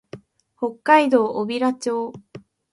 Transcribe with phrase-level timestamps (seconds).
[0.57, 2.13] 北海道小平町